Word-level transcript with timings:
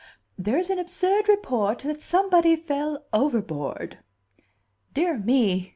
"There 0.35 0.57
is 0.57 0.71
an 0.71 0.79
absurd 0.79 1.29
report 1.29 1.81
that 1.85 2.01
somebody 2.01 2.55
fell 2.55 3.05
overboard." 3.13 3.99
"Dear 4.95 5.19
me!" 5.19 5.69